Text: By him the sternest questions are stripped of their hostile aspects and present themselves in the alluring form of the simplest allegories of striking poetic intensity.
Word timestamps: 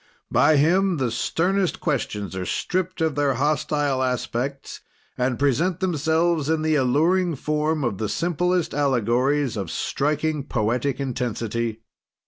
By 0.31 0.57
him 0.57 0.97
the 0.97 1.11
sternest 1.11 1.79
questions 1.79 2.35
are 2.35 2.43
stripped 2.43 3.01
of 3.01 3.13
their 3.13 3.35
hostile 3.35 4.01
aspects 4.01 4.79
and 5.15 5.37
present 5.37 5.79
themselves 5.79 6.49
in 6.49 6.63
the 6.63 6.73
alluring 6.73 7.35
form 7.35 7.83
of 7.83 7.99
the 7.99 8.09
simplest 8.09 8.73
allegories 8.73 9.55
of 9.55 9.69
striking 9.69 10.43
poetic 10.43 10.99
intensity. 10.99 11.83